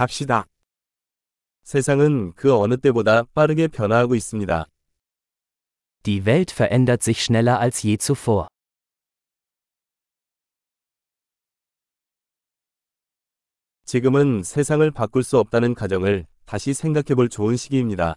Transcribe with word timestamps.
갑시다. 0.00 0.45
세상은 1.63 2.33
그 2.35 2.55
어느 2.55 2.77
때보다 2.77 3.23
빠르게 3.33 3.67
변화하고 3.67 4.15
있습니다. 4.15 4.65
Die 6.03 6.25
Welt 6.25 6.53
verändert 6.53 7.03
sich 7.03 7.21
schneller 7.21 7.59
als 7.59 7.85
je 7.85 7.97
zuvor. 7.97 8.47
지금은 13.85 14.43
세상을 14.43 14.89
바꿀 14.91 15.23
수 15.23 15.37
없다는 15.37 15.75
가정을 15.75 16.25
다시 16.45 16.73
생각해 16.73 17.13
볼 17.15 17.29
좋은 17.29 17.57
시기입니다. 17.57 18.15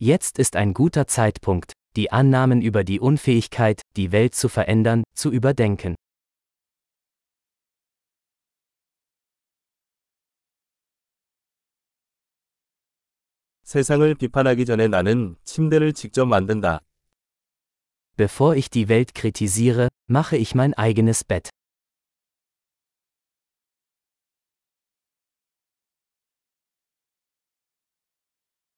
Jetzt 0.00 0.40
ist 0.40 0.56
ein 0.56 0.72
guter 0.72 1.06
Zeitpunkt, 1.06 1.72
die 1.94 2.10
Annahmen 2.10 2.62
über 2.62 2.82
die 2.82 2.98
Unfähigkeit, 3.00 3.82
die 3.96 4.12
Welt 4.12 4.34
zu 4.34 4.48
verändern, 4.48 5.04
zu 5.14 5.30
überdenken. 5.30 5.94
세상을 13.70 14.12
비판하기 14.16 14.64
전에 14.64 14.88
나는 14.88 15.36
침대를 15.44 15.92
직접 15.92 16.26
만든다. 16.26 16.80
Bevor 18.16 18.56
ich 18.56 18.68
die 18.68 18.88
Welt 18.88 19.14
kritisiere, 19.14 19.90
mache 20.08 20.36
ich 20.36 20.56
mein 20.56 20.74
eigenes 20.74 21.22
Bett. 21.22 21.50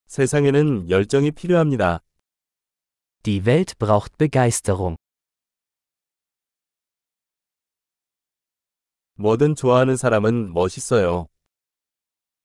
세상에는 0.09 0.91
열정이 0.91 1.31
필요합니다. 1.31 2.01
Die 3.23 3.47
Welt 3.47 3.79
braucht 3.79 4.19
Begeisterung. 4.19 4.97
뭐든 9.15 9.55
좋아하는 9.55 9.97
사람은 9.97 10.53
멋있어요. 10.53 11.29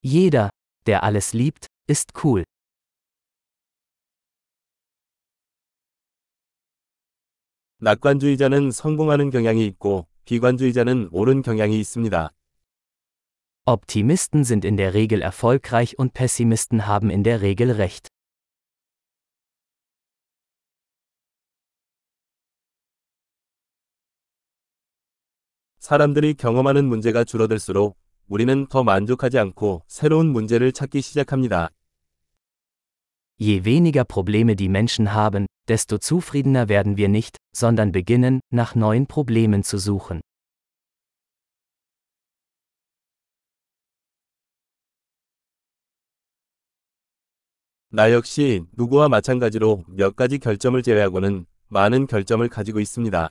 Jeder, 0.02 0.50
der 0.86 1.04
alles 1.04 1.36
liebt, 1.36 1.68
ist 1.90 2.12
cool. 2.20 2.44
낙관주의자는 7.80 8.72
성공하는 8.72 9.30
경향이 9.30 9.66
있고 9.68 10.08
비관주의자는 10.26 11.10
옳은 11.12 11.44
경향이 11.44 11.80
있습니다. 11.80 12.32
Optimisten 13.66 14.44
sind 14.44 14.66
in 14.66 14.76
der 14.76 14.94
Regel 14.94 15.22
erfolgreich 15.22 15.96
und 15.98 16.14
Pessimisten 16.14 16.88
haben 16.88 17.10
in 17.10 17.24
der 17.24 17.42
Regel 17.42 17.72
recht. 17.72 18.10
사람들이 25.80 26.34
경험하는 26.34 26.86
문제가 26.86 27.24
줄어들수록 27.24 27.98
우리는 28.28 28.68
더 28.68 28.84
만족하지 28.84 29.40
않고 29.40 29.84
새로운 29.88 30.28
문제를 30.28 30.74
찾기 30.74 31.00
시작합니다. 31.00 31.70
Je 33.39 33.65
weniger 33.65 34.05
Probleme 34.05 34.55
die 34.55 34.69
Menschen 34.69 35.15
haben, 35.15 35.47
desto 35.69 35.99
zufriedener 35.99 36.69
werden 36.69 36.97
wir 36.97 37.09
nicht, 37.09 37.37
sondern 37.55 37.91
beginnen, 37.91 38.41
nach 38.53 38.75
neuen 38.75 39.07
Problemen 39.07 39.65
zu 39.65 39.79
suchen. 39.79 40.21
나 47.95 48.11
역시 48.11 48.65
누구와 48.73 49.09
마찬가지로 49.11 49.85
몇 49.87 50.17
가지 50.17 50.39
결점을 50.39 50.83
제외하고는 50.83 51.45
많은 51.69 52.07
결점을 52.07 52.49
가지고 52.49 52.81
있습니다. 52.81 53.29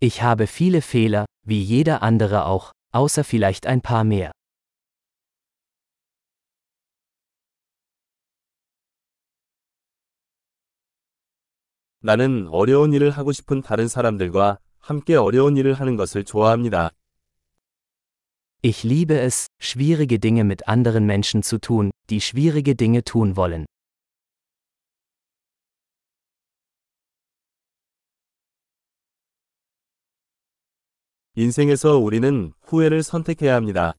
Ich 0.00 0.22
habe 0.22 0.46
viele 0.48 0.80
Fehler, 0.80 1.26
wie 1.46 1.62
jeder 1.62 2.02
andere 2.02 2.46
auch, 2.46 2.72
außer 2.92 3.22
vielleicht 3.22 3.66
ein 3.66 3.80
paar 3.80 4.02
mehr. 4.02 4.32
나는 12.04 12.48
어려운 12.48 12.92
일을 12.92 13.10
하고 13.10 13.32
싶은 13.32 13.62
다른 13.62 13.88
사람들과 13.88 14.58
함께 14.78 15.16
어려운 15.16 15.56
일을 15.56 15.74
하는 15.74 15.96
것을 15.96 16.24
좋아합니다. 16.24 16.90
Ich 18.62 18.86
liebe 18.86 19.14
es, 19.18 19.46
schwierige 19.58 20.18
Dinge 20.18 20.44
mit 20.44 20.66
anderen 20.68 21.06
Menschen 21.06 21.42
zu 21.42 21.58
tun, 21.58 21.90
die 22.10 22.20
schwierige 22.20 22.74
Dinge 22.74 23.02
tun 23.02 23.36
wollen. 23.36 23.64
인생에서 31.36 31.96
우리는 31.96 32.52
후회를 32.62 33.02
선택해야 33.02 33.54
합니다. 33.54 33.94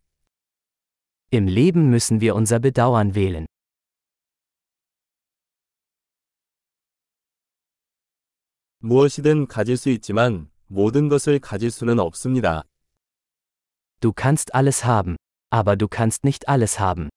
Im 1.32 1.48
Leben 1.48 1.90
müssen 1.90 2.20
wir 2.20 2.36
unser 2.36 2.60
Bedauern 2.60 3.16
wählen. 3.16 3.46
무엇이든 8.87 9.49
가질 9.49 9.77
수 9.77 9.91
있지만 9.91 10.49
모든 10.69 11.09
것을 11.09 11.41
가질 11.41 11.73
수는 11.73 11.99
없습니다. 11.99 12.63
Du 14.01 14.13
kannst 14.13 14.55
alles 14.55 14.85
haben, 14.85 15.17
aber 15.51 15.77
du 15.77 15.89
kannst 15.89 16.21
nicht 16.25 16.49
alles 16.49 16.79
haben. 16.79 17.09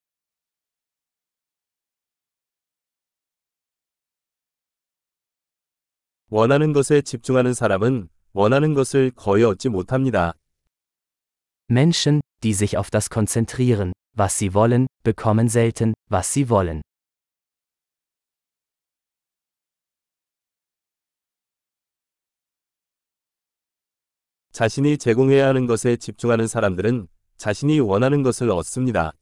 원하는 6.31 6.73
것에 6.73 7.03
집중하는 7.03 7.53
사람은 7.53 8.09
원하는 8.33 8.73
것을 8.73 9.11
거의 9.11 9.43
얻지 9.43 9.69
못합니다. 9.69 10.33
Menschen, 11.69 12.21
die 12.41 12.53
sich 12.53 12.79
auf 12.79 12.89
das 12.89 13.11
konzentrieren, 13.11 13.93
was 14.17 14.39
sie 14.39 14.55
wollen, 14.55 14.87
bekommen 15.03 15.47
selten, 15.47 15.93
was 16.09 16.33
sie 16.33 16.49
wollen. 16.49 16.81
자신이 24.58 24.98
제공해야 24.98 25.48
하는 25.48 25.66
것에 25.66 25.96
집중하는 25.96 26.46
사람들은 26.46 27.08
자신이 27.36 27.80
원하는 27.80 28.22
것을 28.22 28.50
얻습니다. 28.50 29.12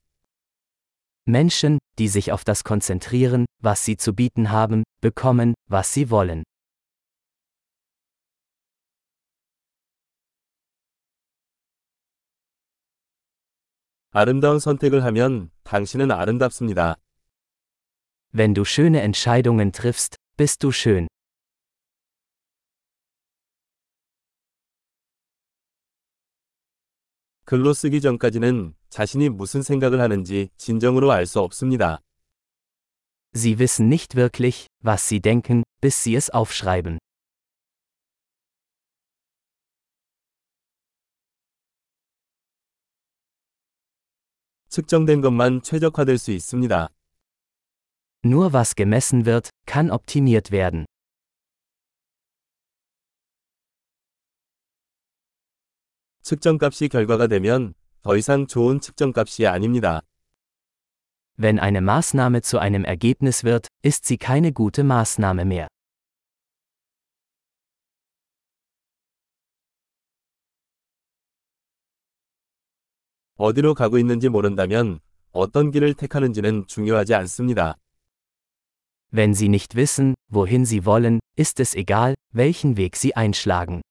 Menschen, 1.27 1.79
die 1.99 2.09
sich 2.09 2.33
auf 2.33 2.45
das 2.45 2.65
konzentrieren, 2.65 3.47
was 3.63 3.85
sie 3.85 3.97
zu 3.97 4.13
bieten 4.13 4.51
haben, 4.51 4.83
bekommen, 5.01 5.55
was 5.71 5.93
sie 5.93 6.11
wollen. 6.11 6.43
아름다운 14.11 14.59
선택을 14.59 15.05
하면 15.05 15.51
당신은 15.63 16.11
아름답습니다. 16.11 16.97
Wenn 18.35 18.53
du 18.55 18.65
schöne 18.65 19.01
Entscheidungen 19.01 19.73
triffst, 19.73 20.17
bist 20.37 20.63
du 20.63 20.71
schön. 20.71 21.07
글로 27.48 27.74
쓰기 27.74 28.02
전까지는 28.02 28.76
자신이 28.90 29.30
무슨 29.30 29.62
생각을 29.62 30.02
하는지 30.02 30.50
진정으로 30.58 31.14
알 31.14 31.26
수 31.26 31.40
없습니다. 31.40 32.02
Sie 33.34 33.58
wissen 33.58 33.88
nicht 33.88 34.18
wirklich, 34.18 34.68
was 34.84 35.08
sie 35.08 35.22
denken, 35.22 35.64
bis 35.80 35.96
sie 36.04 36.18
es 36.18 36.30
aufschreiben. 36.34 36.98
측정된 44.68 45.22
것만 45.22 45.62
최적화될 45.62 46.18
수 46.18 46.34
있습니다. 46.34 46.90
Nur 48.26 48.52
was 48.52 48.76
gemessen 48.76 49.26
wird, 49.26 49.52
kann 49.66 49.90
optimiert 49.90 50.52
werden. 50.52 50.86
측정값이 56.28 56.90
결과가 56.90 57.28
되면 57.28 57.74
더 58.02 58.18
이상 58.18 58.48
좋은 58.48 58.82
측정값이 58.82 59.48
아닙니다. 59.48 60.02
Wenn 61.40 61.58
eine 61.58 61.80
Maßnahme 61.80 62.42
zu 62.42 62.60
einem 62.60 62.84
Ergebnis 62.84 63.46
wird, 63.46 63.68
ist 63.82 64.06
sie 64.06 64.18
keine 64.18 64.52
gute 64.52 64.84
Maßnahme 64.84 65.46
mehr. 65.46 65.68
어디로 73.38 73.74
가고 73.74 73.98
있는지 73.98 74.28
모른다면 74.28 75.00
어떤 75.32 75.72
길을 75.72 75.94
택하는지는 75.94 76.68
중요하지 76.68 77.14
않습니다. 77.14 77.78
Wenn 79.14 79.34
Sie 79.34 79.48
nicht 79.48 79.76
wissen, 79.76 80.16
wohin 80.28 80.66
Sie 80.66 80.84
wollen, 80.84 81.22
ist 81.38 81.62
es 81.62 81.74
egal, 81.74 82.16
welchen 82.34 82.76
Weg 82.76 82.98
Sie 82.98 83.16
einschlagen. 83.16 83.82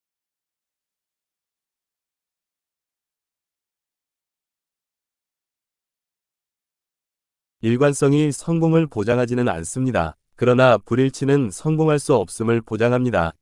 일관성이 7.61 8.31
성공을 8.31 8.87
보장하지는 8.87 9.47
않습니다. 9.47 10.17
그러나 10.35 10.77
불일치는 10.77 11.51
성공할 11.51 11.99
수 11.99 12.15
없음을 12.15 12.61
보장합니다. 12.61 13.33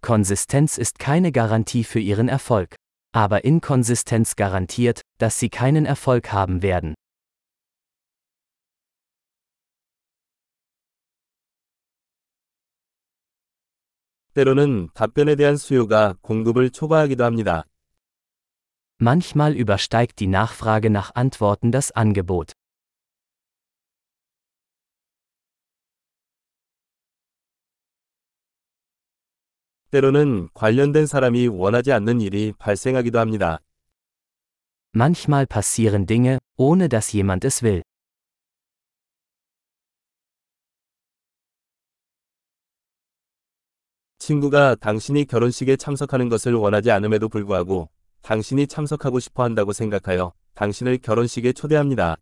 Konsistenz 0.00 0.78
ist 0.78 0.98
keine 0.98 1.32
Garantie 1.32 1.82
für 1.82 1.98
Ihren 1.98 2.28
Erfolg. 2.28 2.76
Aber 3.12 3.44
Inkonsistenz 3.44 4.36
garantiert, 4.36 5.00
dass 5.18 5.38
sie 5.38 5.48
keinen 5.48 5.86
Erfolg 5.86 6.32
haben 6.32 6.62
werden. 6.62 6.94
때로는 14.34 14.88
답변에 14.94 15.36
대한 15.36 15.56
수요가 15.56 16.16
공급을 16.20 16.70
초과하기도 16.70 17.24
합니다. 17.24 17.64
Manchmal 19.00 19.54
übersteigt 19.54 20.18
die 20.18 20.26
Nachfrage 20.26 20.90
nach 20.90 21.12
Antworten 21.14 21.70
das 21.70 21.92
Angebot. 21.92 22.52
때로는 29.91 30.49
관련된 30.53 31.05
사람이 31.05 31.47
원하지 31.47 31.91
않는 31.91 32.21
일이 32.21 32.53
발생하기도 32.57 33.19
합니다. 33.19 33.59
Manchmal 34.95 35.45
passieren 35.45 36.05
Dinge, 36.05 36.39
ohne 36.57 36.87
dass 36.87 37.11
jemand 37.11 37.45
es 37.45 37.63
will. 37.63 37.81
친구가 44.19 44.75
당신이 44.75 45.25
결혼식에 45.25 45.75
참석하는 45.75 46.29
것을 46.29 46.53
원하지 46.53 46.91
않음에도 46.91 47.29
불구하고 47.29 47.89
당신이 48.21 48.67
참석하고 48.67 49.19
싶어 49.19 49.43
한다고 49.43 49.73
생각하여 49.73 50.33
당신을 50.53 50.99
결혼식에 50.99 51.53
초대합니다. 51.53 52.17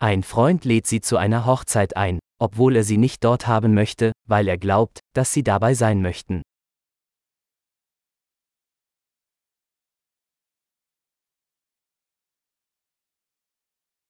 Ein 0.00 0.24
Freund 0.24 0.66
lädt 0.66 0.88
sie 0.88 1.00
zu 1.00 1.16
einer 1.16 1.46
Hochzeit 1.46 1.96
ein, 1.96 2.18
obwohl 2.41 2.75
er 2.75 2.83
sie 2.83 2.97
nicht 2.97 3.23
dort 3.23 3.47
haben 3.47 3.73
möchte, 3.73 4.11
weil 4.27 4.47
er 4.47 4.57
glaubt, 4.57 4.99
dass 5.13 5.33
sie 5.33 5.43
dabei 5.43 5.73
sein 5.73 6.01
möchten. 6.01 6.41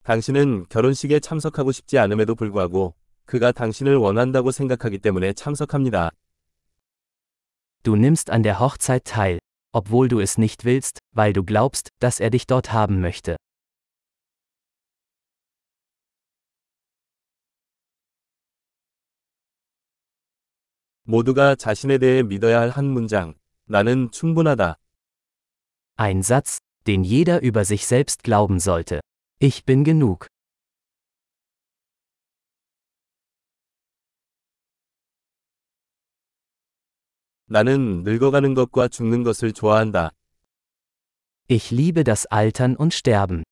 당신은 0.03 0.67
결혼식에 0.69 1.19
참석하고 1.19 1.73
싶지 1.73 1.99
않음에도 1.99 2.35
불구하고 2.35 2.95
그가 3.25 3.51
당신을 3.51 3.97
원한다고 3.97 4.51
생각하기 4.51 4.99
때문에 4.99 5.33
참석합니다. 5.33 6.11
Du 7.83 7.95
nimmst 7.95 8.31
an 8.31 8.41
der 8.41 8.59
Hochzeit 8.59 9.03
teil, 9.03 9.39
obwohl 9.73 10.07
du 10.07 10.21
es 10.21 10.37
nicht 10.37 10.63
willst, 10.63 10.99
weil 11.13 11.33
du 11.33 11.43
glaubst, 11.43 11.89
dass 11.99 12.21
er 12.21 12.29
dich 12.29 12.47
dort 12.47 12.71
haben 12.71 13.01
möchte. 13.01 13.35
모두가 21.03 21.55
자신에 21.55 21.97
대해 21.97 22.23
믿어야 22.23 22.59
할 22.59 22.69
한 22.69 22.85
문장. 22.85 23.33
나는 23.65 24.11
충분하다. 24.11 24.77
Ein 25.99 26.19
Satz, 26.19 26.59
den 26.85 27.03
jeder 27.03 27.41
über 27.41 27.61
sich 27.61 27.85
selbst 27.85 28.23
glauben 28.23 28.59
sollte. 28.59 28.99
Ich 29.39 29.65
bin 29.65 29.83
genug. 29.83 30.27
나는 37.45 38.03
늙어가는 38.03 38.53
것과 38.53 38.87
죽는 38.89 39.23
것을 39.23 39.53
좋아한다. 39.53 40.11
Ich 41.49 41.71
liebe 41.73 42.03
das 42.03 42.25
Altern 42.29 42.75
und 42.75 42.93
Sterben. 42.93 43.43